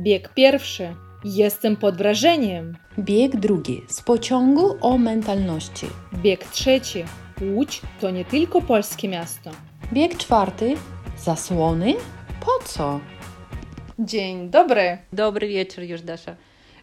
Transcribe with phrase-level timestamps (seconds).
[0.00, 0.94] Bieg pierwszy.
[1.24, 2.76] Jestem pod wrażeniem.
[2.98, 3.82] Bieg drugi.
[3.88, 5.86] Z pociągu o mentalności.
[6.14, 7.04] Bieg trzeci.
[7.42, 9.50] Łódź to nie tylko polskie miasto.
[9.92, 10.74] Bieg czwarty.
[11.18, 11.94] Zasłony?
[12.40, 13.00] Po co?
[13.98, 14.98] Dzień dobry.
[15.12, 16.36] Dobry wieczór już, Dasza.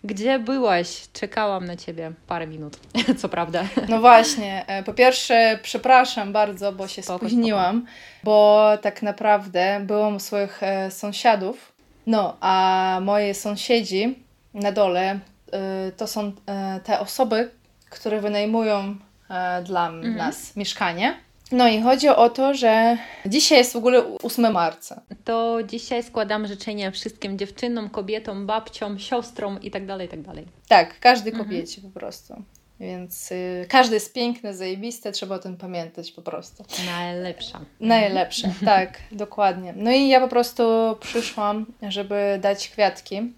[0.04, 1.08] Gdzie byłaś?
[1.14, 2.80] Czekałam na ciebie parę minut,
[3.20, 3.64] co prawda.
[3.90, 7.86] No właśnie, e, po pierwsze przepraszam bardzo, bo się Spoko, spóźniłam,
[8.24, 11.77] bo tak naprawdę byłam u swoich e, sąsiadów.
[12.08, 14.16] No, a moi sąsiedzi
[14.54, 15.20] na dole
[15.52, 17.52] e, to są e, te osoby,
[17.90, 18.96] które wynajmują
[19.30, 21.18] e, dla nas mieszkanie.
[21.52, 25.02] No i chodzi o to, że dzisiaj jest w ogóle 8 marca.
[25.24, 30.46] To dzisiaj składam życzenia wszystkim dziewczynom, kobietom, babciom, siostrom i tak dalej, i tak dalej.
[30.68, 32.44] Tak, każdej kobiecie po prostu.
[32.80, 36.64] Więc y, każdy jest piękny, zajebisty, trzeba o tym pamiętać po prostu.
[36.86, 37.60] Najlepsza.
[37.80, 39.74] Najlepsze, tak, dokładnie.
[39.78, 40.64] No i ja po prostu
[41.00, 43.34] przyszłam, żeby dać kwiatki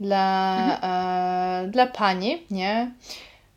[0.00, 0.80] dla,
[1.64, 2.90] e, dla pani, nie?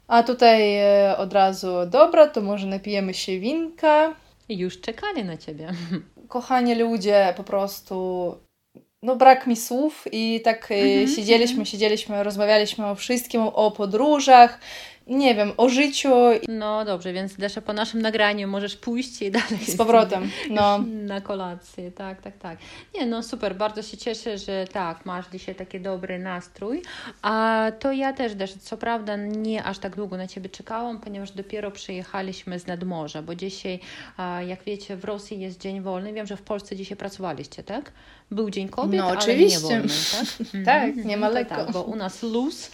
[0.08, 4.16] A tutaj e, od razu, dobra, to może napijemy się winka.
[4.50, 5.72] Już czekali na ciebie.
[6.28, 8.36] Kochani ludzie, po prostu,
[9.04, 14.60] no brak mi słów i tak e, siedzieliśmy, siedzieliśmy, rozmawialiśmy o wszystkim, o podróżach,
[15.08, 16.10] nie wiem, o życiu
[16.48, 19.66] No dobrze, więc Dasza, po naszym nagraniu możesz pójść i dalej.
[19.68, 20.30] z powrotem.
[20.50, 20.80] No.
[20.88, 22.58] Na kolację, tak, tak, tak.
[22.96, 26.82] Nie, no super, bardzo się cieszę, że tak, masz dzisiaj taki dobry nastrój.
[27.22, 31.32] A to ja też, też, co prawda, nie aż tak długo na Ciebie czekałam, ponieważ
[31.32, 33.80] dopiero przyjechaliśmy z nadmorza, bo dzisiaj,
[34.48, 36.14] jak wiecie, w Rosji jest dzień wolny.
[36.14, 37.92] Wiem, że w Polsce dzisiaj pracowaliście, tak?
[38.34, 39.60] Był Dzień Kobiet, No, ale oczywiście.
[39.70, 40.48] nie wolny, tak?
[40.66, 41.56] Tak, nie ma lekko.
[41.56, 42.72] Tak, bo u nas luz,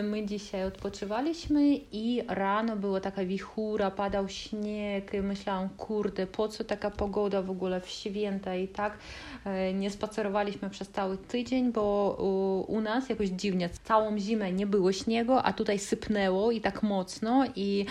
[0.00, 6.48] y, my dzisiaj odpoczywaliśmy i rano była taka wichura, padał śnieg i myślałam, kurde, po
[6.48, 8.98] co taka pogoda w ogóle w święta i tak
[9.70, 14.92] y, nie spacerowaliśmy przez cały tydzień, bo u, nas jakoś dziwnie, całą zimę nie było
[14.92, 17.86] śniegu, a tutaj sypnęło i tak mocno i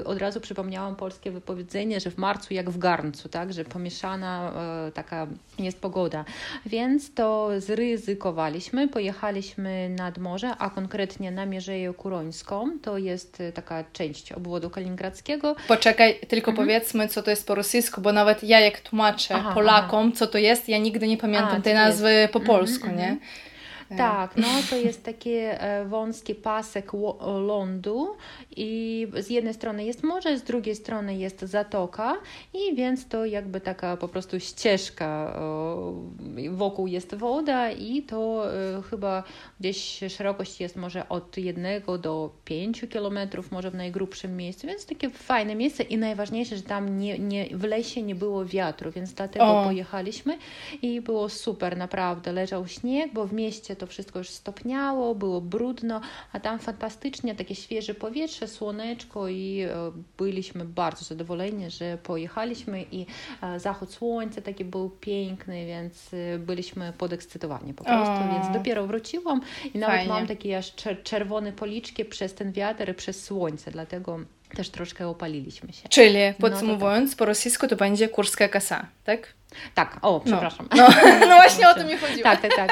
[0.00, 4.52] y, od razu przypomniałam polskie wypowiedzenie, że w marcu jak w garncu, tak, że pomieszana
[4.94, 5.26] taka
[5.58, 6.24] jest pogoda.
[6.66, 12.78] Więc to zryzykowaliśmy, pojechaliśmy nad morze, a konkretnie na Mierzeję Kurońską.
[12.82, 15.56] To jest y, taka część obwodu kaliningradzkiego.
[15.68, 20.12] Poczekaj, tylko powiedzmy, co to jest po rosyjsku, bo nawet ja jak tłumaczę Aha, Polakom,
[20.12, 22.98] co to jest, ja nigdy nie pamiętam A, tej nazwy po Mhm, polsku, mhm.
[22.98, 23.16] nie?
[23.98, 28.08] Tak, no to jest taki e, wąski pasek ło- lądu
[28.56, 32.16] i z jednej strony jest morze, z drugiej strony jest zatoka
[32.54, 35.36] i więc to jakby taka po prostu ścieżka,
[36.46, 39.22] e, wokół jest woda i to e, chyba
[39.60, 45.10] gdzieś szerokość jest może od jednego do pięciu kilometrów, może w najgrubszym miejscu, więc takie
[45.10, 49.60] fajne miejsce i najważniejsze, że tam nie, nie, w lesie nie było wiatru, więc dlatego
[49.60, 49.64] O.
[49.64, 50.38] pojechaliśmy
[50.82, 52.32] i było super, naprawdę.
[52.32, 56.00] Leżał śnieg, bo w mieście to wszystko już stopniało, było brudno,
[56.32, 63.06] a tam fantastycznie takie świeże powietrze, słoneczko i e, byliśmy bardzo zadowoleni, że pojechaliśmy i
[63.42, 68.32] e, zachód słońca taki był piękny, więc e, byliśmy podekscytowani po prostu, O.
[68.34, 69.40] więc dopiero wróciłam
[69.74, 70.12] i nawet Fajnie.
[70.12, 74.18] mam takie aż czer- czerwone policzki przez ten wiatr i przez słońce, dlatego
[74.56, 75.88] też troszkę opaliliśmy się.
[75.88, 79.34] Czyli No podsumowując, po rosyjsku to będzie kurska kasa, tak?
[79.74, 80.68] Tak, o, przepraszam.
[80.76, 80.88] No,
[81.20, 82.22] no właśnie o to mi chodziło.
[82.22, 82.70] Так, так, так.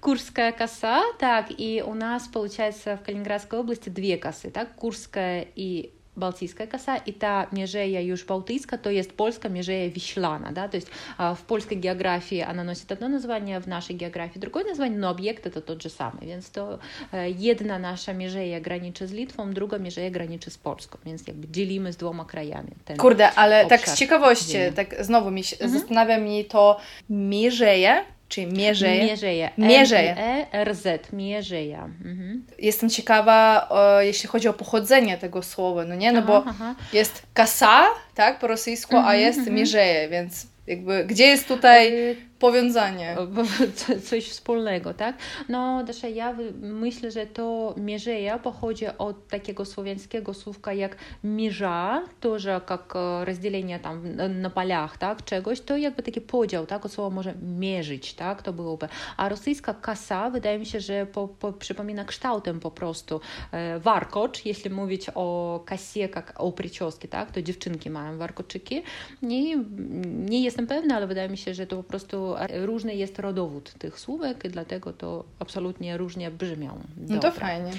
[0.00, 5.90] Курская коса, так, и у нас, получается, в Калининградской области две косы, так, Курская и
[6.15, 11.35] Балтийская коса, и та межея Юж-Балтийска, то есть польская межея Вишлана, да, то есть а,
[11.35, 15.61] в польской географии она носит одно название, в нашей географии другое название, но объект это
[15.61, 16.79] тот же самый, więc to
[17.13, 21.93] e, jedna nasza mierzeja graniczy z Litwą, druga mierzeja graniczy z Polską, więc jakby dzielimy
[21.93, 24.75] z dwoma krajami ten Kurde, ale tak obszar z ciekawości, ziemi.
[24.75, 25.71] tak znowu mi się, Mhm.
[25.79, 26.79] zastanawia mnie to
[27.09, 29.04] mierzeje, czy mierzeje.
[29.04, 29.50] Mierzeja.
[29.58, 30.16] Mierzeje.
[30.16, 31.12] M-I-E-R-Z.
[31.12, 31.84] Mierzeja.
[31.84, 32.46] Mhm.
[32.58, 33.68] Jestem ciekawa,
[34.00, 36.12] jeśli chodzi o pochodzenie tego słowa, no nie?
[36.12, 36.74] No bo Aha, aha.
[36.92, 37.84] jest kasa,
[38.14, 39.56] tak, po rosyjsku, a Mhm, jest mhm.
[39.56, 43.15] mierzeje, więc jakby gdzie jest tutaj Y, powiązanie?
[43.31, 43.43] bo-
[43.75, 45.17] co- coś wspólnego, tak?
[45.49, 52.03] No, Dasza, ja wy- myślę, że to mierzeja pochodzi od takiego słowiańskiego słówka jak mierza,
[52.19, 56.85] тоже как e, rozdzielenie tam na- na polach, tak, czegoś, to jakby taki podział, tak,
[56.85, 58.87] od słowa może mierzyć, tak, to byłoby.
[59.17, 63.21] A rosyjska kasa, wydaje mi się, że po, po, przypomina kształtem po prostu
[63.51, 68.83] e, warkocz, jeśli mówić o kasie, jak o przyczoski, tak, to dziewczynki mają warkoczyki
[69.21, 69.57] i
[70.05, 72.27] nie jestem pewna, ale wydaje mi się, że to po prostu
[72.64, 76.80] różny jest rodowód tych słówek dlatego to absolutnie różnie brzmią.
[76.96, 77.46] No to Dobra.
[77.46, 77.72] fajnie.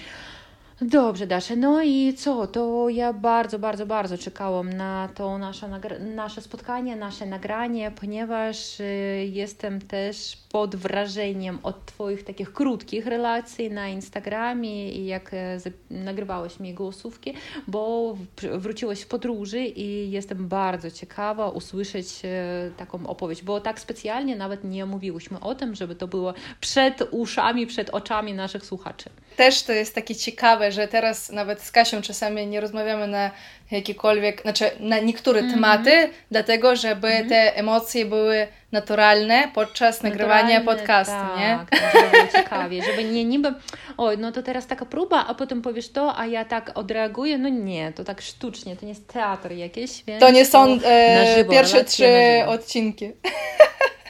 [0.86, 1.56] Dobrze, Dasza.
[1.56, 2.48] No i co?
[2.48, 5.70] To ja bardzo, bardzo, bardzo czekałam na to nasze,
[6.00, 8.84] nasze spotkanie, nasze nagranie, ponieważ y,
[9.32, 15.58] jestem też pod wrażeniem od Twoich takich krótkich relacji na Instagramie i jak e,
[15.90, 17.34] nagrywałeś mi głosówki,
[17.68, 18.16] bo
[18.54, 24.64] wróciłeś w podróży i jestem bardzo ciekawa usłyszeć e, taką opowieść, bo tak specjalnie nawet
[24.64, 29.10] nie mówiłyśmy o tym, żeby to było przed uszami, przed oczami naszych słuchaczy.
[29.36, 33.32] Też to jest takie ciekawe, że teraz nawet z Kasią czasami nie rozmawiamy na
[33.72, 35.54] jakiekolwiek, znaczy na niektóre mm -hmm.
[35.54, 37.30] tematy, dlatego żeby mm -hmm.
[37.30, 41.60] te emocje były naturalne podczas nagrywania podcastu, tak, nie?
[41.80, 43.54] Tak, żeby ciekawie, żeby nie niby,
[43.98, 47.50] oj, no to teraz taka próba, a potem powiesz to, a ja tak odreaguję, no
[47.50, 51.52] nie, to tak sztucznie, to nie jest teatr jakiś, więc To nie są e, żywo,
[51.52, 52.06] pierwsze trzy
[52.48, 53.12] odcinki.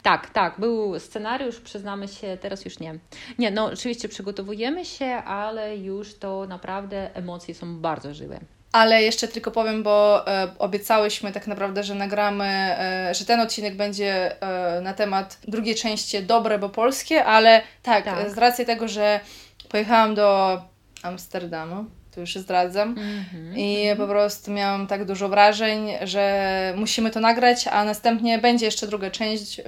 [0.04, 2.98] Tak, tak, był scenariusz, przyznamy się, teraz już nie.
[3.38, 8.40] Nie, no oczywiście przygotowujemy się, ale już to naprawdę emocje są bardzo żywe.
[8.72, 13.76] Ale jeszcze tylko powiem, bo e, obiecałyśmy tak naprawdę, że nagramy, e, że ten odcinek
[13.76, 18.30] będzie e, na temat drugiej części dobre, bo polskie, ale tak, tak.
[18.30, 19.20] z racji tego, że
[19.68, 20.60] pojechałam do
[21.02, 21.84] Amsterdamu,
[22.14, 22.94] to już zdradzam.
[22.94, 23.96] Mm-hmm, I mm-hmm.
[23.96, 29.10] po prostu miałam tak dużo wrażeń, że musimy to nagrać, a następnie będzie jeszcze druga
[29.10, 29.64] część yy,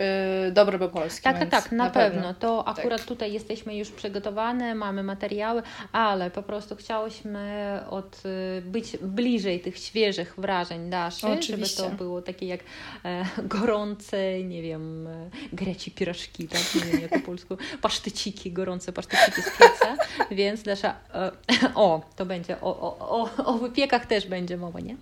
[0.53, 1.23] Dobre by Polskie.
[1.23, 2.23] Tak, tak, tak, na, na pewno.
[2.23, 2.35] pewno.
[2.35, 2.79] To tak.
[2.79, 3.09] akurat tak.
[3.09, 5.63] tutaj jesteśmy już przygotowane, mamy materiały,
[5.93, 11.83] ale po prostu chciałyśmy od, y, być bliżej tych świeżych wrażeń Daszy, Oczywiście.
[11.83, 12.61] żeby to było takie jak
[13.05, 13.25] e,
[13.57, 16.75] gorące, nie wiem, e, greci pirażki, tak?
[16.75, 19.97] Nie wiem jak po polsku, pasztyciki, gorące pasztyciki z pieca,
[20.31, 21.33] więc Dasza, e,
[21.75, 22.61] o, to będzie będzie.
[22.61, 24.97] O, o, o, o wypiekach też będzie mowa, nie?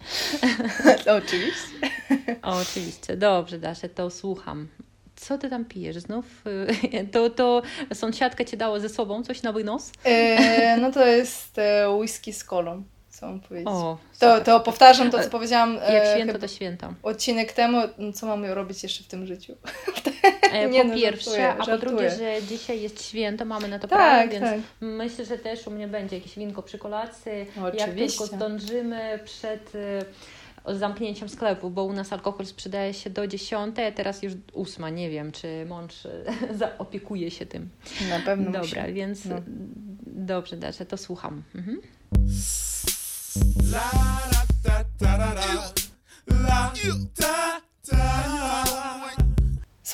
[1.18, 1.74] oczywiście.
[2.42, 3.16] Oczywiście.
[3.16, 4.68] Dobrze, Dasze, to słucham.
[5.16, 6.24] Co ty tam pijesz znów?
[7.12, 7.62] To, to
[7.94, 9.92] sąsiadka ci dała ze sobą coś na wynos?
[10.04, 13.68] E, no to jest e, whisky z kolą co mam powiedzieć.
[13.68, 15.74] O, to, to powtarzam to, co powiedziałam.
[15.74, 16.94] Jak e, święto, to święto.
[17.02, 19.52] Odcinek temu, no, co mamy robić jeszcze w tym życiu.
[20.06, 20.13] E,
[20.54, 21.90] nie, po no, pierwsze, żartuję, a po żartuję.
[21.90, 24.70] drugie, że dzisiaj jest święto, mamy na to tak, prawo, więc tak.
[24.80, 27.32] myślę, że też u mnie będzie jakieś winko przy kolacji.
[27.62, 27.86] Oczywiście.
[27.86, 33.78] Jak tylko zdążymy przed e, zamknięciem sklepu, bo u nas alkohol sprzedaje się do 10,
[33.78, 34.94] a teraz już 8.
[34.94, 35.94] Nie wiem, czy mąż
[36.60, 37.68] zaopiekuje się tym.
[38.10, 38.44] Na pewno.
[38.44, 38.94] Dobra, musi.
[38.94, 39.36] więc no.
[40.06, 41.42] dobrze, Dacze, to słucham.
[41.54, 41.80] Mhm.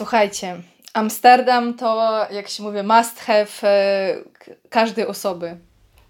[0.01, 0.57] Słuchajcie,
[0.95, 4.17] Amsterdam to, jak się mówi, must have e,
[4.71, 5.57] każdej osoby.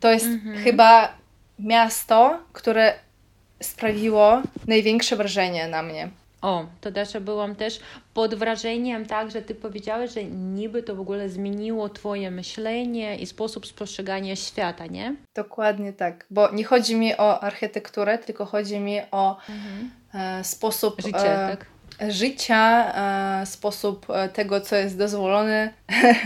[0.01, 0.65] To jest -hmm.
[0.65, 1.09] chyba
[1.59, 2.95] miasto, które
[3.63, 6.11] sprawiło największe wrażenie na mnie.
[6.43, 7.81] O, to też byłam też
[8.15, 13.27] pod wrażeniem, tak, że ty powiedziałeś, że niby to w ogóle zmieniło twoje myślenie i
[13.27, 15.17] sposób spostrzegania świata, nie?
[15.35, 19.91] Dokładnie tak, bo nie chodzi mi o architekturę, tylko chodzi mi o mhm.
[20.41, 21.67] e, sposób życia, e, tak?
[22.09, 22.93] Życia,
[23.43, 25.73] e, sposób e, tego, co jest dozwolone,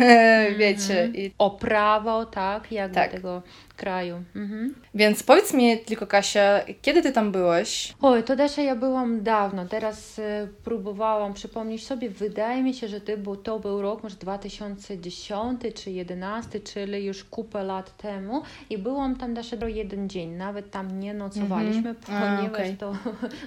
[0.58, 1.02] wiecie.
[1.02, 1.16] Mhm.
[1.16, 1.32] I...
[1.38, 3.10] O prawo, tak, jakby tak.
[3.10, 3.42] tego
[3.76, 4.22] kraju.
[4.36, 4.74] Mhm.
[4.94, 7.94] Więc powiedz mi tylko, Kasia, kiedy ty tam byłeś?
[8.02, 9.66] Oj, to też ja byłam dawno.
[9.66, 10.22] Teraz y,
[10.64, 12.10] próbowałam przypomnieć sobie.
[12.10, 17.24] Wydaje mi się, że ty, bo to był rok może 2010 czy 2011, czyli już
[17.24, 18.42] kupę lat temu.
[18.70, 20.30] I byłam tam też jeden dzień.
[20.30, 21.96] Nawet tam nie nocowaliśmy, mhm.
[21.96, 22.76] ponieważ A, okay.
[22.76, 22.96] to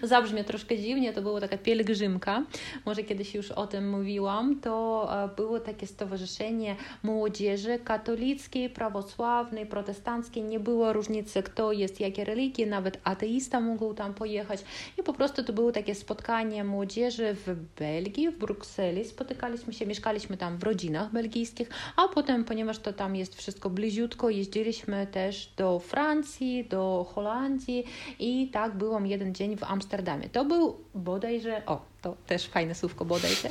[0.08, 1.14] zabrzmie troszkę dziwnie.
[1.14, 2.44] To była taka pielgrzymka.
[2.86, 4.60] Może kiedyś już o tym mówiłam.
[4.60, 12.26] To e, było takie stowarzyszenie młodzieży katolickiej, prawosławnej, protestanckiej nie było różnicy, kto jest jakiej
[12.26, 14.64] religii, nawet ateista mógł tam pojechać.
[15.00, 19.06] I po prostu to było takie spotkanie młodzieży w Belgii, w Brukseli.
[19.06, 24.30] Spotykaliśmy się, mieszkaliśmy tam w rodzinach belgijskich, a potem, ponieważ to tam jest wszystko bliziutko,
[24.30, 27.84] jeździliśmy też do Francji, do Holandii
[28.20, 30.30] i tak byłam jeden dzień w Amsterdamie.
[30.30, 33.50] To był bodajże, o, to też fajne słówko bodajże,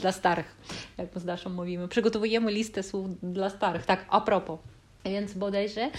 [0.00, 0.56] dla starych,
[0.98, 1.88] jak z Daszą mówimy.
[1.88, 3.86] Przygotowujemy listę słów dla starych.
[3.86, 4.58] Tak, a propos.
[5.08, 5.90] Więc bodajże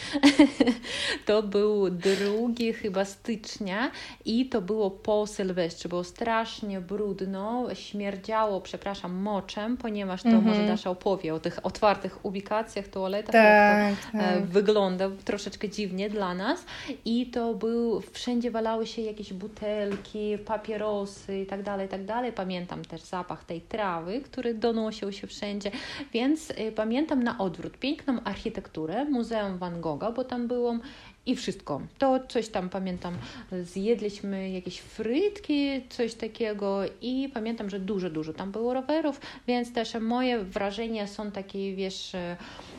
[1.25, 3.91] to był drugi chyba stycznia
[4.25, 5.89] i to było po Sylwestrze.
[5.89, 10.45] Było strasznie brudno, śmierdziało, przepraszam, moczem, ponieważ to mm -hmm.
[10.45, 14.45] może Dasza opowie o tych otwartych ubikacjach, toaletach, tak, jak to e, tak.
[14.45, 16.65] wygląda troszeczkę dziwnie dla nas.
[17.05, 22.31] I to był, wszędzie walały się jakieś butelki, papierosy i tak dalej, i tak dalej.
[22.31, 25.71] Pamiętam też zapach tej trawy, który donosił się wszędzie,
[26.13, 30.81] więc y, pamiętam na odwrót piękną architekturę, Muzeum Van Gogha, bo tam byłam
[31.25, 31.81] i wszystko.
[31.97, 33.17] To coś tam pamiętam,
[33.63, 39.93] zjedliśmy jakieś frytki, coś takiego i pamiętam, że dużo, dużo tam było rowerów, więc też
[40.01, 42.15] moje wrażenia są takie, wiesz,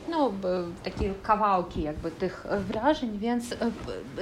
[0.09, 0.33] no,
[0.83, 3.55] takie kawałki jakby tych wrażeń, więc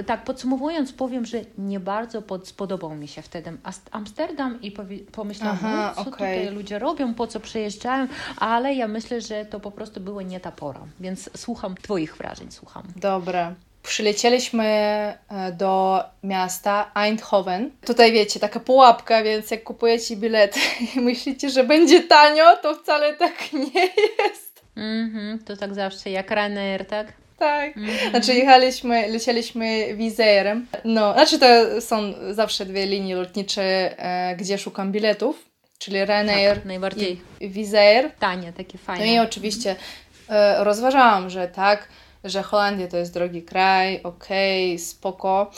[0.06, 3.58] tak podsumowując powiem, że nie bardzo pod, spodobał mi się wtedy
[3.92, 4.72] Amsterdam i
[5.12, 6.12] pomyślałam, Aha, co okay.
[6.12, 8.08] tutaj ludzie robią, po co przyjeżdżają,
[8.38, 12.52] ale ja myślę, że to po prostu było nie ta pora, więc słucham Twoich wrażeń,
[12.52, 12.84] słucham.
[12.96, 13.56] Dobra.
[13.90, 15.18] Przylecieliśmy e,
[15.52, 17.72] do miasta Eindhoven.
[17.86, 20.58] Tutaj wiecie, taka pułapka, więc jak kupujecie bilet
[20.96, 23.86] i myślicie, że będzie tanio, to wcale tak nie
[24.20, 24.62] jest.
[24.76, 27.14] Mhm, to tak zawsze jak Ryanair, tak?
[27.40, 27.78] Tak.
[27.78, 28.10] Mm-hmm.
[28.10, 30.68] Znaczy jechaliśmy, lecieliśmy Wizerem.
[30.86, 33.64] No, znaczy to są zawsze dwie linie lotnicze,
[33.98, 35.46] e, gdzie szukam biletów,
[35.78, 37.22] czyli Ryanair tak, najbardziej.
[37.40, 37.72] i Wizz
[38.20, 39.06] Tanie, takie fajne.
[39.06, 39.76] No i oczywiście
[40.30, 41.88] e, rozważałam, że tak,
[42.24, 45.52] że Holandia to jest drogi kraj, okej, okay, spoko.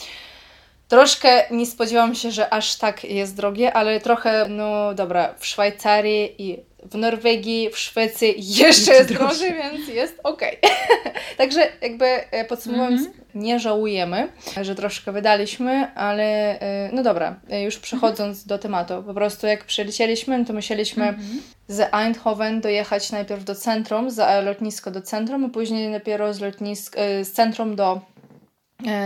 [0.88, 6.34] Troszkę nie spodziewałam się, że aż tak jest drogie, ale trochę, no dobra, w Szwajcarii
[6.42, 10.42] i w Norwegii, w Szwecji jeszcze jest drożej, więc jest ok.
[11.38, 13.20] Także jakby e, podsumowując, mm -hmm.
[13.34, 14.28] nie żałujemy,
[14.62, 18.48] że troszkę wydaliśmy, ale e, no dobra, e, już przechodząc mm -hmm.
[18.48, 21.38] do tematu, po prostu jak przylecieliśmy, to musieliśmy mm -hmm.
[21.68, 26.96] z Eindhoven dojechać najpierw do centrum, za lotnisko do centrum, a później dopiero z, lotnisk,
[27.22, 28.00] z centrum do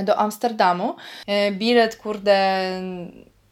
[0.04, 0.96] do Amsterdamu.
[1.52, 2.60] Bilet, kurde,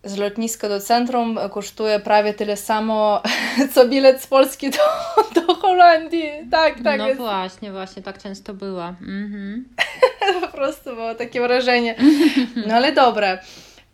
[0.05, 3.23] z lotniska do centrum kosztuje prawie tyle samo,
[3.75, 4.79] co bilet z Polski do,
[5.41, 6.31] do Holandii.
[6.51, 6.99] Tak, tak.
[6.99, 7.21] No jest.
[7.21, 8.89] właśnie, właśnie, tak często była.
[8.89, 9.69] Mhm.
[10.41, 11.95] po prostu było takie wrażenie.
[12.67, 13.39] No ale dobre.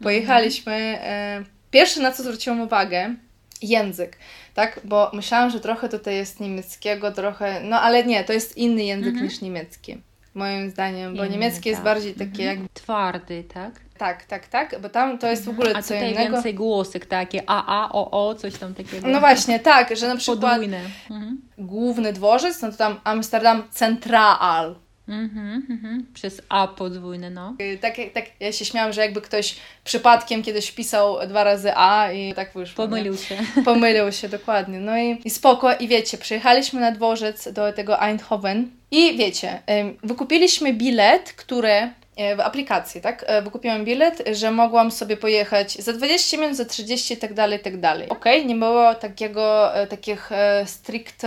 [0.02, 0.72] Pojechaliśmy.
[1.02, 3.14] E, pierwsze, na co zwróciłam uwagę,
[3.62, 4.18] język,
[4.54, 4.80] tak?
[4.84, 9.08] Bo myślałam, że trochę tutaj jest niemieckiego, trochę, no ale nie, to jest inny język
[9.08, 9.26] mhm.
[9.26, 10.00] niż niemiecki.
[10.34, 11.66] Moim zdaniem, bo Inny, niemiecki tak.
[11.66, 12.62] jest bardziej takie mhm.
[12.62, 12.72] jak...
[12.72, 13.72] Twardy, tak?
[14.00, 16.32] Tak, tak, tak, bo tam to jest w ogóle A co tutaj innego.
[16.32, 19.08] więcej głosek takie a, a, o, o, coś tam takiego.
[19.08, 20.80] No właśnie, tak, że na przykład Podwójne.
[21.10, 21.40] Mhm.
[21.58, 24.74] główny dworzec, no to tam Amsterdam Centraal.
[25.08, 26.06] Mhm, mhm.
[26.14, 27.54] Przez A podwójne, no.
[27.60, 32.12] Y, tak, tak, ja się śmiałam, że jakby ktoś przypadkiem kiedyś wpisał dwa razy A
[32.12, 32.86] i tak wyszło.
[32.86, 33.18] Pomylił nie?
[33.18, 33.36] się.
[33.64, 34.78] Pomylił się, dokładnie.
[34.78, 35.74] No i, i spoko.
[35.74, 39.62] I wiecie, przyjechaliśmy na dworzec do tego Eindhoven i wiecie,
[40.02, 41.90] wykupiliśmy bilet, który
[42.36, 43.24] w aplikacji, tak?
[43.26, 47.58] E, wykupiłam bilet, że mogłam sobie pojechać za 20 minut, za 30 i tak dalej,
[47.58, 48.08] i tak dalej.
[48.08, 50.30] Okej, okay, nie było takiego, e, takich
[50.66, 51.22] strict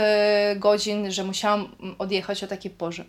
[0.55, 3.03] godzin, że musiałam odjechać o takiej porze.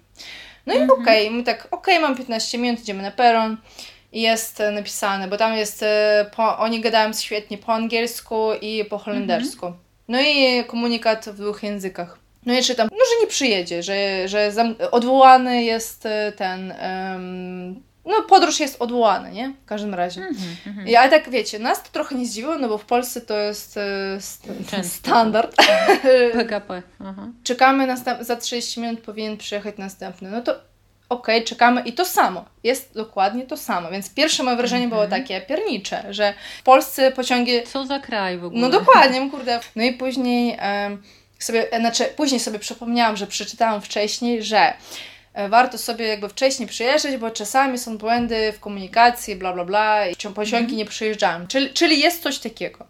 [0.66, 1.00] No i mhm.
[1.00, 3.56] okej, okay, my tak, okej, okay, mam 15 minut, idziemy na peron
[4.12, 5.84] i jest napisane, bo tam jest,
[6.36, 9.66] po, oni gadają świetnie po angielsku i po holendersku.
[9.66, 9.84] Mhm.
[10.08, 12.23] No i komunikat w dwóch językach.
[12.46, 14.52] No i czytam, no, że nie przyjedzie, że, że
[14.90, 16.74] odwołany jest e, ten.
[17.12, 19.54] Um, no, podróż jest odwołana, nie?
[19.64, 20.20] W każdym razie.
[20.20, 23.20] Mm -hmm, I, ale tak wiecie, nas to trochę nie zdziwiło, no bo w Polsce
[23.20, 24.48] to jest e, st
[24.82, 25.56] standard.
[26.38, 26.82] PKP.
[27.00, 27.28] Aha.
[27.44, 30.30] Czekamy następ- za 30 minut, powinien przyjechać następny.
[30.30, 30.52] No to
[31.08, 32.44] okej, okay, czekamy i to samo.
[32.62, 33.90] Jest dokładnie to samo.
[33.90, 35.22] Więc pierwsze moje wrażenie było mhm.
[35.22, 37.62] takie piernicze, że w Polsce pociągi.
[37.62, 38.60] Co za kraj w ogóle.
[38.62, 39.60] No dokładnie, kurde.
[39.76, 40.58] No i później.
[40.84, 41.02] Um,
[41.44, 44.72] sobie, znaczy później sobie przypomniałam, że przeczytałam wcześniej, że
[45.34, 50.06] e, warto sobie jakby wcześniej przyjeżdżać, bo czasami są błędy w komunikacji, bla bla bla
[50.08, 50.76] i pociągi mm -hmm.
[50.76, 51.46] nie przyjeżdżają.
[51.46, 52.86] Czyli, czyli jest coś takiego.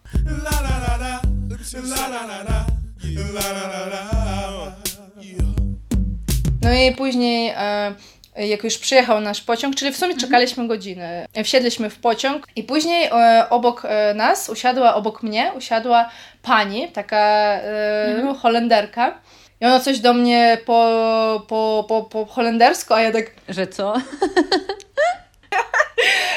[6.62, 7.94] No i później e,
[8.36, 10.20] jak już przyjechał nasz pociąg, czyli w sumie mhm.
[10.20, 11.26] czekaliśmy godzinę.
[11.44, 16.10] Wsiedliśmy w pociąg i później e, obok e, nas usiadła, obok mnie usiadła
[16.42, 18.34] pani, taka e, mhm.
[18.34, 19.18] holenderka.
[19.60, 23.24] I ona coś do mnie po, po, po, po holendersku, a ja tak...
[23.48, 23.94] Że co?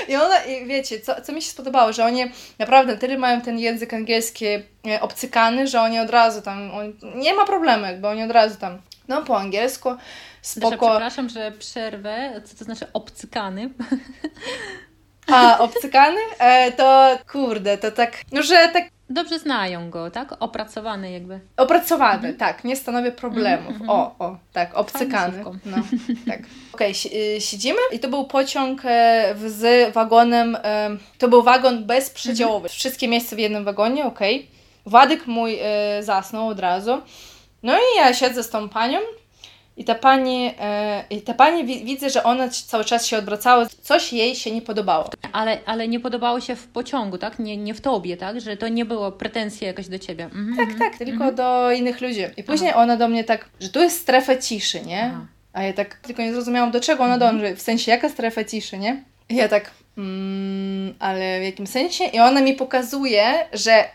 [0.07, 2.23] I ona, i wiecie, co, co mi się spodobało, że oni
[2.59, 4.61] naprawdę tyle mają ten język angielski e,
[5.01, 8.81] obcykany, że oni od razu tam, on, nie ma problemu, jakby oni od razu tam,
[9.07, 9.89] no po angielsku,
[10.47, 10.69] spoko.
[10.69, 13.69] Dasza, przepraszam, że przerwę, co to znaczy obcykany?
[15.33, 16.19] A, obcykany?
[16.39, 20.35] E, to kurde, to tak, no że tak Dobrze znają go, tak?
[20.39, 21.39] Opracowany jakby.
[21.57, 22.37] Opracowany, mhm.
[22.37, 23.69] tak, nie stanowi problemów.
[23.69, 25.43] Mhm, o, o, tak, obcykany.
[25.65, 25.77] No,
[26.27, 26.39] tak.
[26.73, 32.65] Okej, okay, siedzimy i to był pociąg e, z wagonem, e, to był wagon bezprzedziałowy.
[32.65, 32.69] Mhm.
[32.69, 34.47] Wszystkie miejsca w jednym wagonie, okej.
[34.85, 35.17] Okay.
[35.25, 37.01] Mój e, zasnął od razu.
[37.63, 38.99] No i ja siedzę z tą panią
[39.77, 40.51] i ta pani,
[41.09, 45.09] i ta pani widzę, że ona cały czas się odwracała, coś jej się nie podobało.
[45.31, 47.39] Ale, ale nie podobało się w pociągu, tak?
[47.39, 48.41] Nie, nie w tobie, tak?
[48.41, 50.23] Że to nie było pretensji jakaś do ciebie.
[50.23, 50.79] Mhm, tak, mhm.
[50.79, 51.35] tak, tylko mhm.
[51.35, 52.21] do innych ludzi.
[52.37, 52.79] I później Aha.
[52.79, 55.11] ona do mnie tak, że tu jest strefa ciszy, nie?
[55.13, 55.25] Aha.
[55.53, 57.55] A ja tak tylko nie zrozumiałam, do czego ona dąży.
[57.55, 59.03] W sensie, jaka strefa ciszy, nie?
[59.29, 62.03] I ja tak, mm, ale w jakim sensie?
[62.03, 63.85] I ona mi pokazuje, że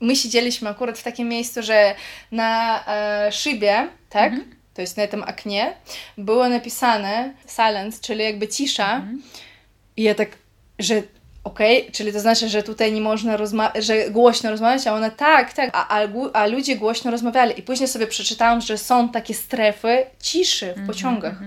[0.00, 1.94] my siedzieliśmy akurat w takim miejscu, że
[2.32, 4.32] na e, szybie, tak?
[4.32, 5.74] Mhm to jest na tym oknie,
[6.18, 8.96] było napisane silence, czyli jakby cisza.
[8.96, 9.22] Mhm.
[9.96, 10.28] I ja tak,
[10.78, 11.02] że
[11.44, 15.10] okej, okay, czyli to znaczy, że tutaj nie można rozmawiać, że głośno rozmawiać, a ona
[15.10, 17.58] tak, tak, a, a, a, ludzie głośno rozmawiali.
[17.60, 21.34] I później sobie przeczytałam, że są takie strefy ciszy w mhm, pociągach.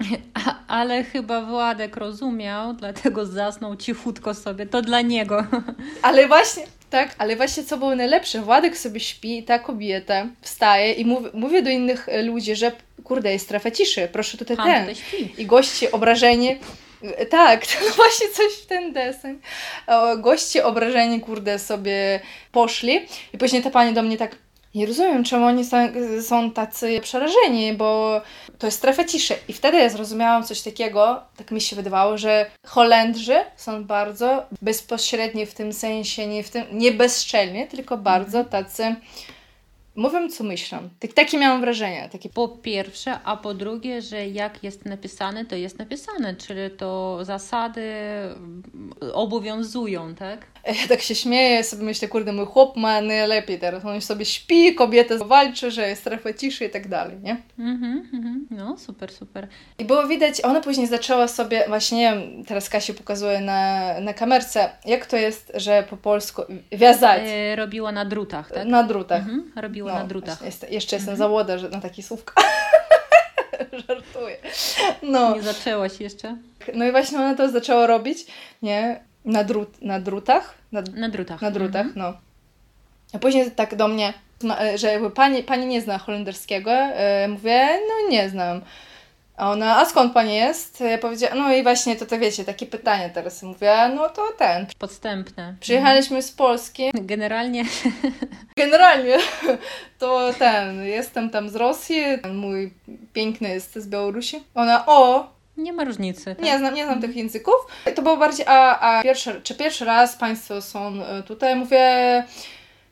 [0.00, 0.54] Mm -hmm.
[0.68, 4.66] Ale chyba Władek rozumiał, dlatego zasnął cichutko sobie.
[4.66, 5.46] To dla niego.
[6.02, 6.62] Ale właśnie,
[6.94, 11.62] tak, ale właśnie co było najlepsze, Władek sobie śpi, ta kobieta wstaje i mówi, mówię
[11.62, 12.72] do innych ludzi, że
[13.04, 14.80] kurde, jest strefa ciszy, proszę tutaj Pan ten.
[14.80, 15.42] Tutaj śpi.
[15.42, 16.58] I goście obrażeni,
[17.30, 19.38] tak, to właśnie coś w ten deseń.
[20.18, 22.20] Goście obrażeni, kurde, sobie
[22.52, 24.36] poszli i później ta pani do mnie tak
[24.74, 25.76] nie rozumiem, czemu oni są,
[26.22, 28.20] są tacy przerażeni, bo
[28.58, 29.34] to jest strefa ciszy.
[29.48, 35.46] I wtedy ja zrozumiałam coś takiego, tak mi się wydawało, że Holendrzy są bardzo bezpośredni
[35.46, 38.64] w tym sensie, nie, w tym, nie bezczelnie, tylko bardzo mhm.
[38.64, 38.96] tacy
[39.96, 40.78] mówią, co myślą.
[41.00, 42.08] Tak, takie miałam wrażenie.
[42.12, 42.28] Takie...
[42.28, 47.92] Po pierwsze, a po drugie, że jak jest napisane, to jest napisane, czyli to zasady
[49.12, 50.46] obowiązują, tak?
[50.82, 53.84] Ja tak się śmieję, sobie myślę, kurde, mój chłop ma najlepiej teraz.
[53.84, 57.36] On sobie śpi, kobieta walczy, że jest strefa ciszy i tak dalej, nie?
[57.58, 59.48] Mhm, mm no, super, super.
[59.78, 64.14] I było widać, ona później zaczęła sobie, właśnie nie wiem, teraz Kasia pokazuje na, na
[64.14, 66.42] kamerce, jak to jest, że po polsku
[66.72, 67.22] wiązać.
[67.24, 68.66] E, robiła na drutach, tak?
[68.66, 69.20] Na drutach.
[69.20, 70.42] Mhm, robiła no, na drutach.
[70.44, 71.18] Jest, jeszcze jestem mhm.
[71.18, 72.42] za młoda, że na takie słówka.
[73.88, 74.36] Żartuję.
[75.02, 75.34] No.
[75.36, 76.36] Nie zaczęłaś jeszcze?
[76.74, 78.26] No i właśnie ona to zaczęła robić,
[78.62, 79.00] nie?
[79.24, 80.54] Na, drut, na drutach?
[80.72, 81.42] Na, na drutach.
[81.42, 81.98] Na drutach, mhm.
[81.98, 82.18] no.
[83.12, 84.12] A później tak do mnie,
[84.74, 86.70] że jakby pani, pani nie zna holenderskiego.
[86.70, 88.60] E, mówię, no nie znam.
[89.36, 90.80] A ona, a skąd pani jest?
[90.80, 93.42] Ja powiedziałam, no i właśnie to, to wiecie, takie pytanie teraz.
[93.42, 94.66] Mówię, no to ten.
[94.78, 95.54] Podstępne.
[95.60, 96.90] Przyjechaliśmy z Polski.
[96.94, 97.64] Generalnie.
[98.56, 99.18] Generalnie
[99.98, 102.74] to ten, jestem tam z Rosji, mój
[103.12, 104.42] piękny jest z Białorusi.
[104.54, 106.24] Ona, o, nie ma różnicy.
[106.24, 106.44] Tak?
[106.44, 107.54] Nie znam, nie znam tych języków.
[107.94, 111.56] To było bardziej, a, a pierwszy, czy pierwszy raz Państwo są e, tutaj?
[111.56, 112.24] Mówię,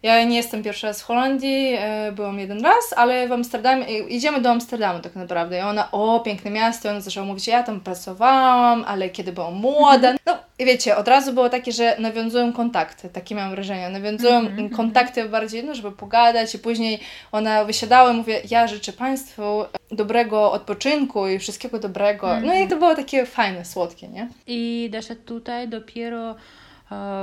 [0.02, 4.40] ja nie jestem pierwszy raz w Holandii, e, byłam jeden raz, ale w Amsterdamie, idziemy
[4.40, 5.58] do Amsterdamu tak naprawdę.
[5.58, 9.54] I ona, o, piękne miasto, i ona zaczęła mówić, ja tam pracowałam, ale kiedy byłam
[9.54, 10.10] młoda.
[10.10, 10.18] Mhm.
[10.26, 13.88] No i wiecie, od razu było takie, że nawiązują kontakty, takie mam wrażenie.
[13.88, 14.76] Nawiązują mm -hmm.
[14.76, 17.00] kontakty bardziej, no, żeby pogadać i później
[17.32, 19.42] ona wysiadała i mówię, ja życzę Państwu
[19.90, 22.30] dobrego odpoczynku i wszystkiego dobrego.
[22.30, 22.46] Mm -hmm.
[22.46, 24.28] No i to było takie fajne, słodkie, nie?
[24.46, 26.34] I Dasza tutaj dopiero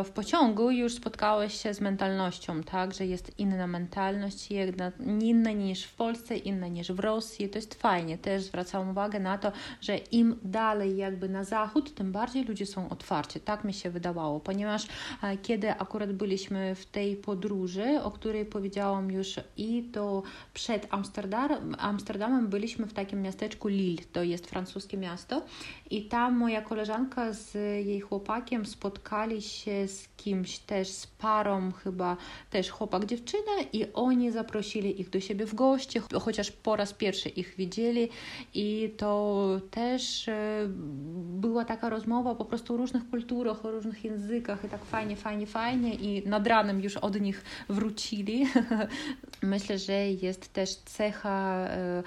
[0.03, 5.83] w pociągu już spotkałeś się z mentalnością, tak, że jest inna mentalność, jedna, inna niż
[5.83, 7.49] w Polsce, inna niż w Rosji.
[7.49, 8.17] To jest fajnie.
[8.17, 9.51] Też zwracam uwagę na to,
[9.81, 13.39] że im dalej jakby na zachód, tym bardziej ludzie są otwarci.
[13.39, 14.87] Tak mi się wydawało, ponieważ
[15.23, 21.75] e, kiedy akurat byliśmy w tej podróży, o której powiedziałam już i to przed Amsterdam,
[21.79, 25.41] Amsterdamem byliśmy w takim miasteczku Lille, to jest francuskie miasto
[25.89, 27.53] i tam moja koleżanka z
[27.85, 32.17] jej chłopakiem spotkali się się z kimś też, z parą chyba
[32.49, 37.29] też chłopak, dziewczyna i oni zaprosili ich do siebie w goście, chociaż po raz pierwszy
[37.29, 38.09] ich widzieli
[38.53, 40.67] i to też e,
[41.15, 45.47] była taka rozmowa po prostu o różnych kulturach, o różnych językach i tak fajnie, fajnie,
[45.47, 48.45] fajnie i nad ranem już od nich wrócili.
[49.41, 52.03] Myślę, że jest też cecha e,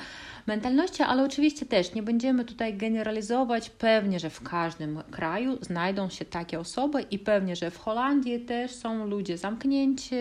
[0.46, 3.70] mentalności, ale oczywiście też nie będziemy tutaj generalizować.
[3.70, 8.70] Pewnie, że w każdym kraju znajdą się takie osoby i pewnie, że w Holandii też
[8.70, 10.14] są ludzie zamknięci,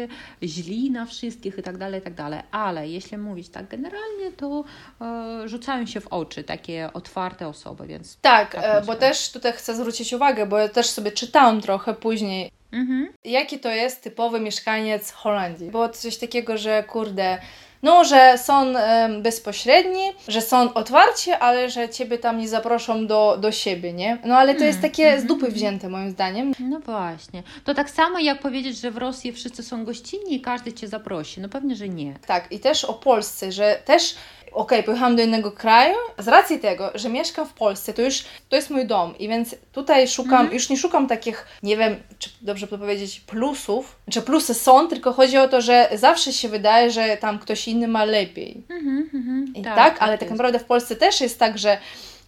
[0.44, 2.40] źli na wszystkich i tak dalej, i tak dalej.
[2.52, 4.64] Ale jeśli mówić tak generalnie, to
[5.02, 8.18] e, rzucają się w oczy takie otwarte osoby, więc...
[8.22, 11.94] Tak, tak e, bo też tutaj chcę zwrócić uwagę, bo ja też sobie czytałam trochę
[11.94, 13.14] później Mhm.
[13.24, 15.72] Jaki to jest typowy mieszkaniec Holandii?
[15.72, 17.38] Było coś takiego, że kurde,
[17.84, 18.74] no, że są
[19.22, 24.18] bezpośredni, że są otwarci, ale że ciebie tam nie zaproszą do, do siebie, nie?
[24.26, 25.56] No ale to jest mm, takie mm, z dupy mm.
[25.56, 26.52] wzięte moim zdaniem.
[26.60, 27.44] No właśnie.
[27.64, 31.42] To tak samo jak powiedzieć, że w Rosji wszyscy są gościnni i każdy cię zaprosi.
[31.42, 32.14] No pewnie, że nie.
[32.28, 34.16] Tak, i też o Polsce, że też
[34.52, 38.24] okej, okay, pojechałam do innego kraju, z racji tego, że mieszkam w Polsce, to już
[38.50, 40.54] to jest mój dom i więc tutaj szukam, mm -hmm.
[40.54, 45.14] już nie szukam takich, nie wiem, czy dobrze to powiedzieć, plusów, czy plusy są, tylko
[45.14, 48.64] chodzi o to, że zawsze się wydaje, że tam ktoś inny ma lepiej.
[48.70, 51.78] Mm -hmm, I tak, tak, tak ale tak naprawdę w Polsce też jest tak, że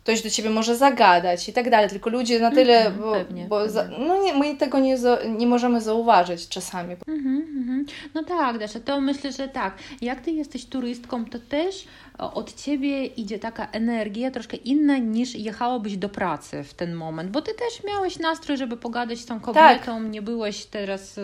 [0.04, 3.12] ktoś do ciebie może zagadać i tak dalej, tylko ludzie na tyle, mm -hmm, bo,
[3.12, 6.96] pewnie, bo za, no nie, my tego nie, za, nie możemy zauważyć czasami.
[7.08, 9.74] Mm -hmm, no tak, Dasza, to myślę, że tak.
[10.02, 11.86] Jak ty jesteś turystką, to też
[12.18, 17.42] od ciebie idzie taka energia troszkę inna niż jechałabyś do pracy w ten moment, bo
[17.42, 20.04] ty też miałeś nastrój, żeby pogadać z tą kobietą, tak.
[20.10, 21.22] nie byłeś teraz y,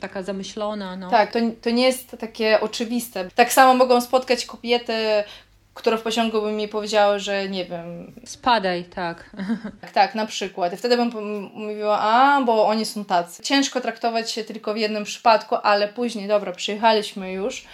[0.00, 0.96] taka zamyślona.
[0.96, 1.10] No.
[1.10, 3.28] Tak, to, to nie jest takie oczywiste.
[3.34, 4.94] Tak samo mogą spotkać kobiety
[5.74, 8.12] które w pociągu by mi powiedziały, że nie wiem.
[8.24, 9.30] Spadaj, tak.
[9.80, 10.72] Tak, tak, na przykład.
[10.72, 11.10] I wtedy bym
[11.54, 13.42] mówiła, a, bo oni są tacy.
[13.42, 17.66] Ciężko traktować się tylko w jednym przypadku, ale później, dobra, przyjechaliśmy już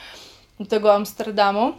[0.60, 1.74] do tego Amsterdamu.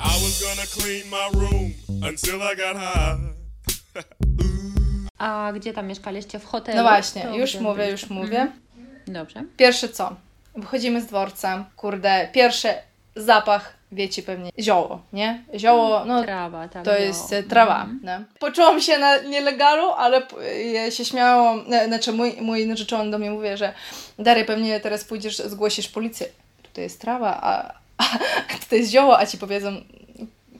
[5.17, 6.39] A gdzie tam mieszkaliście?
[6.39, 6.77] W hotelu?
[6.77, 7.91] No właśnie, to już mówię, byliście?
[7.91, 8.39] już mówię.
[8.39, 8.51] Mhm.
[9.07, 9.43] Dobrze.
[9.57, 10.15] Pierwsze co?
[10.55, 12.73] Wychodzimy z dworca, kurde, pierwszy
[13.15, 15.43] zapach, wiecie pewnie, zioło, nie?
[15.55, 17.05] Zioło, no trawa, tak, to zioło.
[17.05, 17.83] jest e, trawa.
[17.83, 17.99] Mm.
[18.03, 18.11] No.
[18.39, 20.21] Poczułam się na nielegalu, ale
[20.73, 23.73] ja się śmiałam, znaczy mój, mój narzeczony do mnie mówi, że
[24.19, 26.27] Dary, pewnie teraz pójdziesz, zgłosisz policję.
[26.63, 27.73] Tutaj jest trawa, a,
[28.63, 29.81] tutaj jest zioło, a ci powiedzą,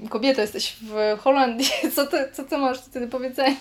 [0.10, 3.56] kobieta, jesteś w Holandii, co ty, co ty masz tutaj do powiedzenia?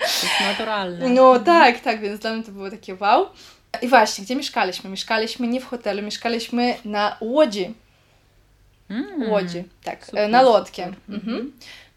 [0.00, 1.08] To jest naturalne.
[1.08, 3.26] No tak, tak, więc dla mnie to było takie wow.
[3.82, 4.90] I właśnie, gdzie mieszkaliśmy?
[4.90, 7.74] Mieszkaliśmy nie w hotelu, mieszkaliśmy na łodzi.
[8.90, 10.94] Mm, łodzi, tak, super, na lotkiem.
[11.08, 11.34] Mhm.
[11.34, 11.52] mhm.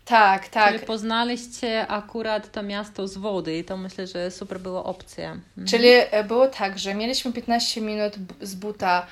[0.06, 0.74] Tak, tak.
[0.74, 5.32] Czyli poznaliście akurat to miasto z wody i to myślę, że super była opcja.
[5.32, 5.68] Mhm.
[5.68, 9.08] Czyli e, było tak, że mieliśmy 15 minut z buta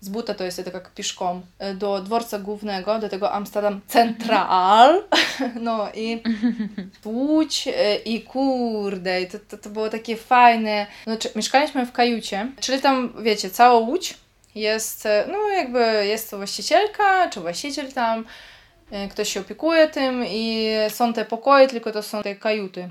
[0.00, 5.02] z buta to jest tak jak pieszką e, do dworca głównego, do tego Amsterdam Central.
[5.60, 6.22] No i
[7.04, 10.86] Łódź e, i kurde, to, to, to było takie fajne.
[11.04, 14.14] Znaczy, mieszkaliśmy w kajucie, czyli tam, wiecie, cała Łódź
[14.54, 18.24] jest, e, no jakby jest właścicielka, czy właściciel tam,
[19.10, 22.88] ktoś się opiekuje tym i są te pokoje, tylko to są te kajuty.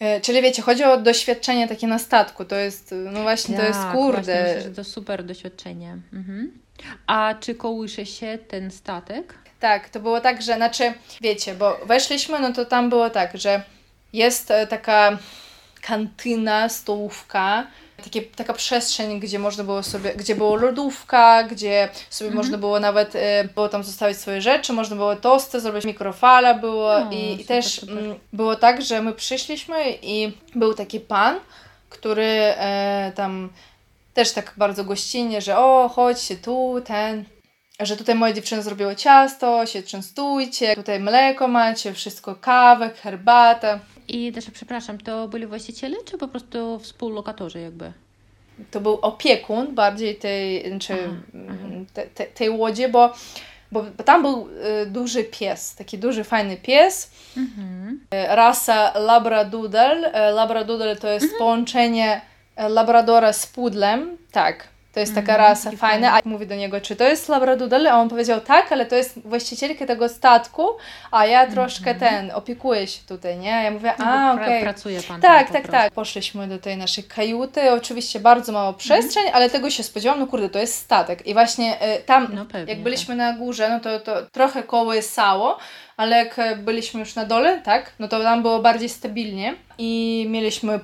[0.00, 2.44] E, czyli wiecie, chodzi o doświadczenie takie na statku.
[2.44, 4.22] To jest, no właśnie, tak, to jest tak, kurde.
[4.22, 5.96] Właśnie, myślę, że to super doświadczenie.
[6.12, 6.52] Mhm.
[7.06, 9.34] A czy kołysze się ten statek?
[9.60, 13.62] Tak, to było tak, że, znaczy, wiecie, bo weszliśmy, no to tam było tak, że
[14.12, 15.18] jest e, taka
[15.80, 17.66] kantyna, stołówka,
[18.04, 22.44] takie, taka przestrzeń, gdzie można było sobie, gdzie było lodówka, gdzie sobie mhm.
[22.44, 23.18] można było nawet y,
[23.54, 27.44] było tam zostawić swoje rzeczy, można było tosty, zrobić mikrofala było no, i, super, i,
[27.44, 27.98] też super.
[27.98, 31.40] M, było tak, że my przyszliśmy i był taki pan,
[31.88, 33.48] który e, tam
[34.14, 37.24] też tak bardzo gościnnie, że o, chodźcie tu, ten,
[37.80, 43.78] że tutaj moje dziewczyny zrobiły ciasto, się częstujcie, tutaj mleko macie, wszystko, kawę, herbatę.
[44.08, 47.92] I też, przepraszam, to byli właściciele, czy po prostu współlokatorzy jakby?
[48.70, 50.96] To był opiekun bardziej tej, znaczy,
[51.92, 53.12] te, te, tej łodzi, bo,
[53.72, 54.48] bo tam był
[54.82, 57.10] y, duży pies, taki duży, fajny pies.
[57.36, 58.00] Mhm.
[58.10, 60.08] Rasa Labradoodle.
[60.28, 61.38] Y, Labradoodle to jest mhm.
[61.38, 62.20] połączenie
[62.68, 64.68] Labradora z pudlem, tak.
[64.96, 68.00] To jest taka mm, rasa fajna, a mówi do niego, czy to jest labradoodle, a
[68.00, 70.68] on powiedział tak, ale to jest właścicielka tego statku,
[71.10, 72.00] a ja troszkę mm.
[72.00, 73.50] ten, opiekuję się tutaj, nie?
[73.64, 74.46] Ja mówię, no a okej.
[74.46, 74.62] Okay.
[74.62, 75.92] Pracuje pan Tak, tak, tak.
[75.92, 79.34] Poszliśmy do tej naszej kajuty, oczywiście bardzo mało przestrzeń, mm.
[79.34, 81.26] ale tego się spodziewałam, no kurde, to jest statek.
[81.26, 83.18] I właśnie y, tam, no pewnie, jak byliśmy tak.
[83.18, 85.58] na górze, no to, to trochę kołysało,
[85.96, 90.80] ale jak byliśmy już na dole, tak, no to tam było bardziej stabilnie i mieliśmy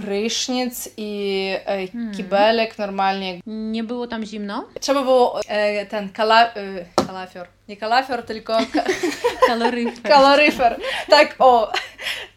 [0.00, 2.14] prysznic i e, hmm.
[2.14, 3.40] kibelek normalnie.
[3.46, 4.64] Nie było tam zimno?
[4.80, 7.48] Trzeba było e, ten kala, e, Калафер.
[7.66, 8.60] Не калафер, только
[9.48, 10.02] калорифер.
[10.02, 10.80] Калорифер.
[11.08, 11.72] Так, о,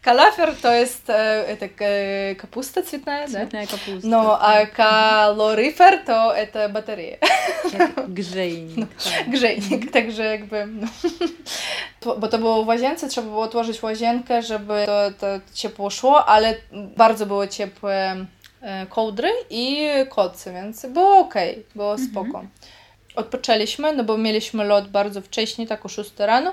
[0.02, 3.38] калафер, то есть э, это капуста цветная, да?
[3.38, 4.04] Цветная капуста.
[4.08, 7.20] Но а калорифер, то это батарея.
[8.08, 8.88] Гжейник.
[9.28, 10.68] Гжейник, także jakby...
[12.04, 16.56] Bo to było w łazience, trzeba чтобы odłożyć łazienkę, żeby to, to ciepło szło, ale
[16.72, 18.26] bardzo było ciepłe
[18.88, 21.34] kołdry i kocy, więc było ok,
[21.74, 21.96] było
[23.16, 26.52] odpoczęliśmy, no bo mieliśmy lot bardzo wcześnie, tak o 6 rano.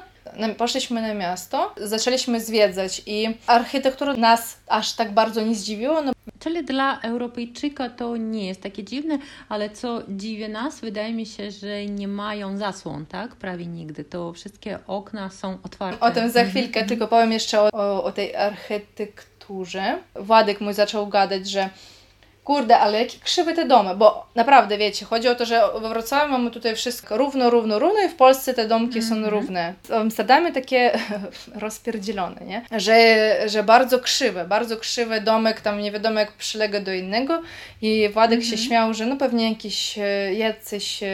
[0.57, 6.01] Poszliśmy na miasto, zaczęliśmy zwiedzać i architektura nas aż tak bardzo nie zdziwiła.
[6.01, 6.11] No.
[6.39, 9.17] Czyli dla Europejczyka to nie jest takie dziwne,
[9.49, 13.35] ale co dziwi nas, wydaje mi się, że nie mają zasłon, tak?
[13.35, 14.03] Prawie nigdy.
[14.03, 16.05] To wszystkie okna są otwarte.
[16.05, 16.89] O tym za chwilkę, mm -hmm.
[16.89, 19.97] tylko powiem jeszcze o, o, o tej architekturze.
[20.15, 21.69] Władek mój zaczął gadać, że
[22.43, 26.31] kurde, ale jakie krzywe te domy, bo naprawdę, wiecie, chodzi o to, że we Wrocławiu
[26.31, 29.09] mamy tutaj wszystko równo, równo, równo i w Polsce te domki mm -hmm.
[29.09, 29.33] są mhm.
[29.33, 29.73] równe.
[29.83, 30.91] W Amsterdamie takie
[31.65, 32.61] rozpierdzielone, nie?
[32.71, 37.41] Że, że bardzo krzywe, bardzo krzywe domek, tam nie wiadomo jak przylega do innego
[37.81, 38.49] i Władek mm -hmm.
[38.49, 38.67] się mhm.
[38.67, 41.09] śmiał, że no pewnie jakiś e, jacyś e,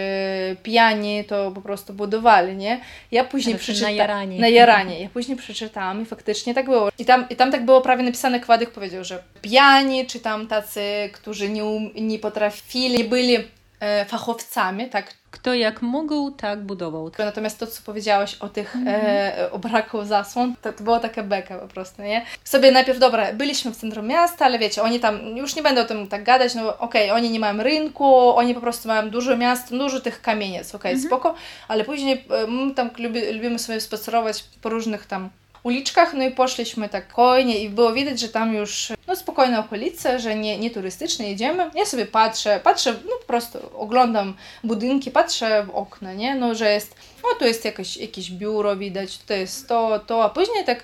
[0.64, 2.80] pijani to po prostu budowali, nie?
[3.12, 4.38] Ja później przeczytałam...
[4.38, 5.00] Na jaranie.
[5.00, 6.90] Ja później przeczytałam i faktycznie tak było.
[7.00, 10.82] I tam, i tam tak było prawie napisane, Kładek powiedział, że pijani, czy tam tacy
[11.18, 13.38] którzy nie, um, nie potrafili, byli
[13.80, 15.14] e, fachowcami, tak?
[15.32, 17.12] Kto jak mógł, tak budował.
[17.20, 21.24] Natomiast to, co powiedziałaś o tych mm e, o braku zasłon, to, to była taka
[21.24, 22.26] beka po prostu, nie?
[22.44, 25.86] Sobie najpierw, dobra, byliśmy w centrum miasta, ale wiecie, oni tam, już nie będę o
[25.86, 29.38] tym tak gadać, no okej, okay, oni nie mają rynku, oni po prostu mają dużo
[29.38, 31.08] miast, dużo tych kamieniec, okej, okay, mm -hmm.
[31.08, 31.36] spoko,
[31.68, 35.30] ale później e, my tam lubi, lubimy sobie spacerować po różnych tam
[35.68, 40.20] uliczkach, no i poszliśmy tak spokojnie i było widać, że tam już no spokojne okolice,
[40.20, 41.72] że nie, nie turystyczne jedziemy.
[41.76, 46.36] Ja sobie patrzę, patrzę, no po prostu oglądam budynki, patrzę w okna, nie?
[46.36, 50.30] No, że jest, no tu jest jakieś, jakieś biuro widać, tutaj jest to, to, a
[50.30, 50.84] później tak...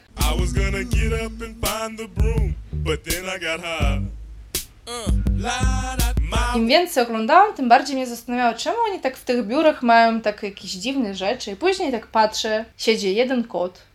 [4.88, 10.22] Uh, Im więcej oglądałam, tym bardziej mnie zastanawiało, czemu oni tak w tych biurach mają
[10.22, 11.52] tak jakieś dziwne rzeczy.
[11.52, 13.93] I później tak patrzę, siedzi jeden kot,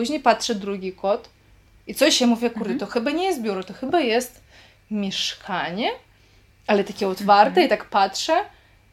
[0.00, 1.28] Później patrzy drugi kot
[1.86, 4.40] i coś się mówię, kurde, to chyba nie jest biuro, to chyba jest
[4.90, 5.90] mieszkanie,
[6.66, 7.66] ale takie otwarte mhm.
[7.66, 8.44] i tak patrzę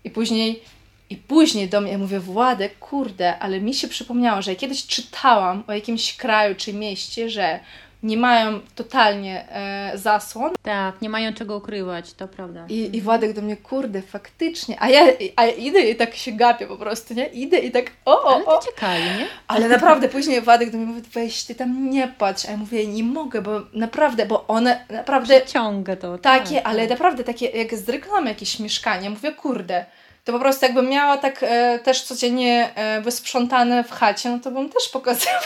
[0.04, 0.62] i później
[1.10, 5.74] i później do mnie mówię, Władek, kurde, ale mi się przypomniało, że kiedyś czytałam o
[5.74, 7.60] jakimś kraju czy mieście, że
[8.04, 10.52] nie mają totalnie e, zasłon.
[10.62, 12.66] Tak, nie mają czego ukrywać, to prawda.
[12.70, 14.76] I, I Władek do mnie, kurde, faktycznie.
[14.80, 15.02] A ja,
[15.36, 17.26] a ja idę i tak się gapię po prostu, nie?
[17.26, 19.28] Idę i tak, o, o, Ale to ciekawie, nie?
[19.48, 22.46] Ale naprawdę później Władek do mnie mówi, weź, ty tam nie patrz.
[22.46, 25.46] A ja mówię, nie mogę, bo naprawdę, bo one naprawdę...
[25.46, 26.18] Ciągę to.
[26.18, 26.90] Takie, tak, ale tak.
[26.90, 29.86] naprawdę takie, jak z reklamy jakieś mieszkanie, mówię, kurde,
[30.28, 34.52] to po prostu jakbym miała tak e, też codziennie e, wysprzątane w chacie, no to
[34.52, 35.42] bym też pokazywała.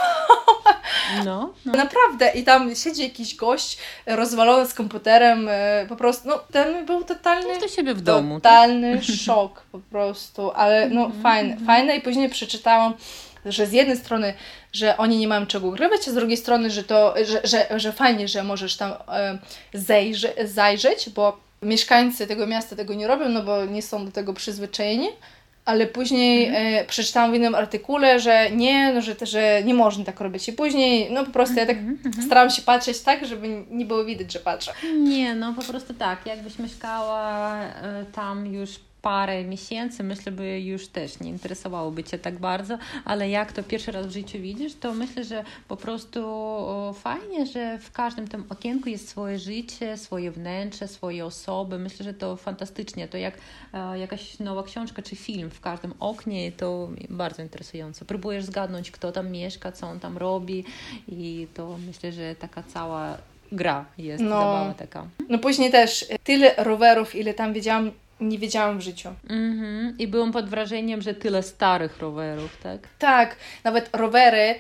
[1.26, 1.74] No, no.
[1.74, 2.32] Naprawdę.
[2.32, 7.60] I tam siedzi jakiś gość rozwalony z komputerem, e, po prostu, no ten był totalny...
[7.60, 8.40] Do siebie w domu.
[8.40, 8.54] Tak?
[8.54, 9.16] Totalny tak?
[9.16, 11.24] szok po prostu, ale no mm -hmm.
[11.24, 12.94] fajne, fajne i później przeczytałam
[13.46, 14.34] że z jednej strony,
[14.74, 17.92] że oni nie mają czego ukrywać, a z drugiej strony, że to, że, że, że
[17.92, 19.38] fajnie, że możesz tam e,
[20.46, 25.08] zajrzeć, bo mieszkańcy tego miasta tego nie robią, no bo nie są do tego przyzwyczajeni,
[25.66, 26.66] ale później mhm.
[26.76, 30.48] e, przeczytałam w innym artykule, że nie, no, że, że nie można tak robić.
[30.48, 32.26] I później, no po prostu ja tak mhm, mhm.
[32.26, 34.74] staram się patrzeć tak, żeby nie było widać, że patrzę.
[34.98, 36.26] Nie, no po prostu tak.
[36.26, 38.70] Jakbyś mieszkała e, tam już
[39.02, 43.92] parę miesięcy, myślę, by już też nie interesowałoby Cię tak bardzo, ale jak to pierwszy
[43.92, 46.22] raz w życiu widzisz, to myślę, że po prostu
[46.94, 51.80] fajnie, że w każdym tym okienku jest swoje życie, swoje wnętrze, swoje osoby.
[51.80, 53.08] Myślę, że to fantastycznie.
[53.08, 53.38] To jak
[53.74, 58.06] e, jakaś nowa książka czy film w każdym oknie, to bardzo interesujące.
[58.06, 60.64] Próbujesz zgadnąć, kto tam mieszka, co on tam robi
[61.08, 63.18] i to myślę, że taka cała
[63.52, 65.08] gra jest, no, zabawa taka.
[65.30, 69.10] No później też tyle rowerów, ile tam widziałam, nie wiedziałam w życiu.
[69.28, 69.94] Mm-hmm.
[70.00, 72.80] I byłam pod wrażeniem, że tyle starych rowerów, tak?
[73.00, 74.56] Tak, nawet rowery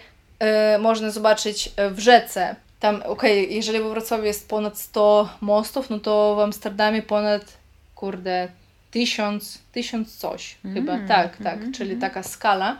[0.76, 2.56] y, można zobaczyć w rzece.
[2.80, 7.58] Tam, okej, okay, jeżeli w Wrocławiu jest ponad 100 mostów, no to w Amsterdamie ponad,
[7.96, 8.48] kurde,
[8.92, 10.74] tysiąc, tysiąc coś mm-hmm.
[10.74, 11.00] chyba.
[11.08, 11.72] Tak, tak, mm-hmm.
[11.72, 12.78] czyli taka skala.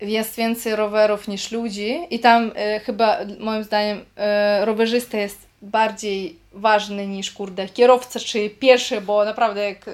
[0.00, 6.36] Jest więcej rowerów niż ludzi i tam y, chyba moim zdaniem y, rowerzysta jest bardziej
[6.52, 9.90] ważny niż, kurde, kierowca czy pieszy, bo naprawdę jak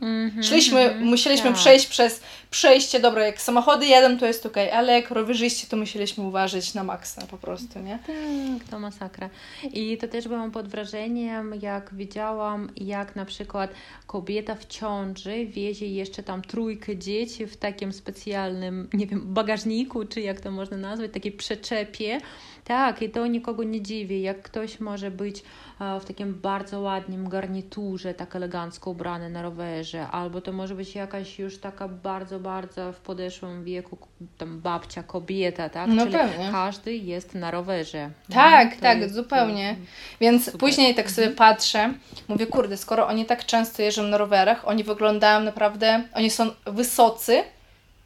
[0.00, 1.58] Mm-hmm, Szliśmy, mm-hmm, musieliśmy tak.
[1.58, 6.24] przejść przez przejście, dobra, jak samochody jadą, to jest ok, ale jak rowerzyści, to musieliśmy
[6.24, 7.98] uważać na maksa po prostu, nie?
[8.06, 9.30] Tak, to masakra.
[9.72, 13.70] I to też byłam pod wrażeniem, jak widziałam, jak na przykład
[14.06, 20.20] kobieta w ciąży wiezie jeszcze tam trójkę dzieci w takim specjalnym, nie wiem, bagażniku, czy
[20.20, 22.20] jak to można nazwać, takiej przeczepie,
[22.66, 25.42] tak, i to nikogo nie dziwi, jak ktoś może być
[25.80, 30.94] e, w takim bardzo ładnym garniturze, tak elegancko ubrany na rowerze, albo to może być
[30.94, 33.98] jakaś już taka bardzo, bardzo w podeszłym wieku
[34.38, 35.88] tam babcia, kobieta, tak?
[35.88, 36.48] No Czyli pewnie.
[36.52, 38.10] każdy jest na rowerze.
[38.32, 39.76] Tak, no, tak, zupełnie.
[40.20, 40.60] Więc super.
[40.60, 41.36] później tak sobie mhm.
[41.36, 41.94] patrzę,
[42.28, 47.42] mówię, kurde, skoro oni tak często jeżdżą na rowerach, oni wyglądają naprawdę, oni są wysocy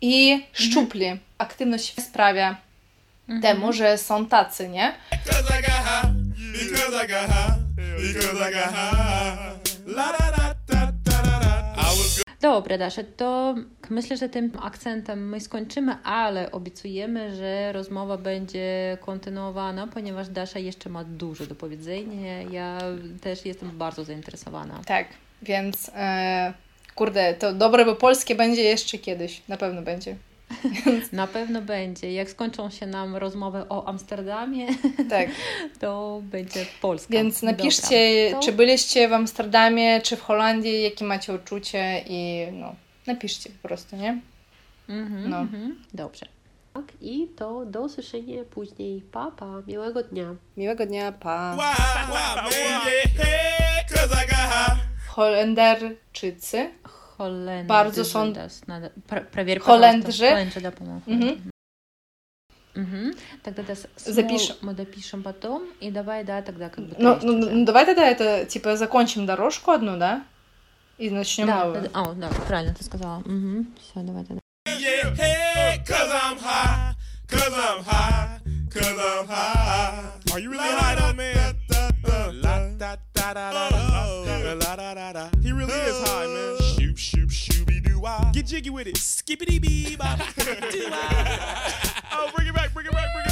[0.01, 0.51] i mhm.
[0.53, 1.05] szczupli.
[1.05, 1.20] Mhm.
[1.38, 2.70] Aktywność sprawia
[3.31, 3.43] mhm.
[3.43, 4.95] temu, że są tacy, nie?
[12.40, 13.55] Dobra, Dasza, to
[13.90, 20.90] myślę, że tym akcentem my skończymy, ale obiecujemy, że rozmowa będzie kontynuowana, ponieważ Dasza jeszcze
[20.90, 22.43] ma dużo do powiedzenia.
[22.43, 22.79] Ja
[23.21, 24.81] też jestem bardzo zainteresowana.
[24.87, 25.07] Tak,
[25.43, 26.53] więc e,
[26.95, 30.16] kurde, to dobre, bo polskie będzie jeszcze kiedyś, na pewno będzie.
[31.13, 32.13] Na pewno będzie.
[32.13, 34.67] Jak skończą się nam rozmowy o Amsterdamie,
[35.11, 35.29] tak.
[35.81, 37.13] to będzie Polska.
[37.13, 38.41] Więc napiszcie, to...
[38.41, 42.75] czy byliście w Amsterdamie, czy w Holandii, jakie macie uczucie i no,
[43.07, 44.21] napiszcie po prostu, nie?
[44.89, 45.37] Mm-hmm, no.
[45.37, 45.71] Mm-hmm.
[45.95, 46.27] Dobrze.
[46.75, 49.01] Tak, i to do usłyszenia później.
[49.13, 49.63] Pa, pa.
[49.67, 50.35] Miłego dnia.
[50.57, 51.57] Miłego dnia, pa.
[55.09, 56.71] Holenderczycy
[57.21, 57.69] Holendrzy.
[57.69, 58.69] Bardzo są- даст.
[58.69, 60.31] Надо пр- проверь, Holendrzy.
[60.31, 61.03] Holendrzy, по-моему.
[62.75, 63.13] Мгм.
[63.43, 63.75] Тогда да,
[64.63, 65.63] мы допишем потом.
[65.81, 69.71] И давай, да, тогда как бы Ну, ну, ну, давай тогда это, типа, закончим дорожку
[69.73, 70.23] одну, да?
[70.99, 71.83] И начнем Да, новую.
[71.83, 71.89] да.
[71.95, 73.23] А, да, правильно ты сказала.
[73.23, 74.41] Все, давай тогда.
[74.67, 76.95] Yeah, hey, cause I'm high,
[77.29, 78.41] cause I'm high,
[78.73, 80.33] cause I'm high.
[80.33, 81.57] Are you really high though, man?
[82.05, 85.29] Uh, la, da, da, da, da, da, la, da, da, da.
[85.43, 86.60] He really is high, man.
[87.01, 88.31] Shoop, shooby doo wah.
[88.31, 88.99] Get jiggy with it.
[88.99, 90.21] Skippity bee bop.
[92.13, 93.30] Oh, bring it back, bring it back, bring it back,